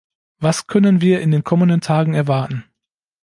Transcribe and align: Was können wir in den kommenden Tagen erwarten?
Was 0.39 0.65
können 0.65 0.99
wir 0.99 1.21
in 1.21 1.29
den 1.29 1.43
kommenden 1.43 1.79
Tagen 1.79 2.15
erwarten? 2.15 2.63